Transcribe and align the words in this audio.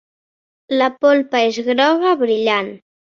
La 0.81 0.87
polpa 1.05 1.41
és 1.51 1.59
groga 1.69 2.15
brillant. 2.23 2.73